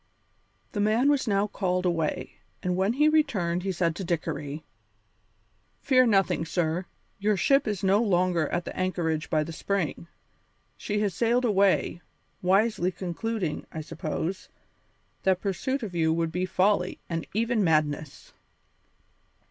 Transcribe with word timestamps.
The 0.71 0.79
man 0.79 1.11
was 1.11 1.27
now 1.27 1.45
called 1.45 1.85
away, 1.85 2.39
and 2.63 2.75
when 2.75 2.93
he 2.93 3.07
returned 3.07 3.61
he 3.61 3.71
said 3.71 3.95
to 3.97 4.03
Dickory: 4.03 4.63
"Fear 5.79 6.07
nothing, 6.07 6.43
sir; 6.43 6.87
your 7.19 7.37
ship 7.37 7.67
is 7.67 7.83
no 7.83 8.01
longer 8.01 8.47
at 8.49 8.65
the 8.65 8.75
anchorage 8.75 9.29
by 9.29 9.43
the 9.43 9.53
spring. 9.53 10.07
She 10.75 11.01
has 11.01 11.13
sailed 11.13 11.45
away, 11.45 12.01
wisely 12.41 12.91
concluding, 12.91 13.67
I 13.71 13.81
suppose, 13.81 14.49
that 15.21 15.39
pursuit 15.39 15.83
of 15.83 15.93
you 15.93 16.11
would 16.11 16.31
be 16.31 16.47
folly, 16.47 16.99
and 17.07 17.27
even 17.35 17.63
madness." 17.63 18.33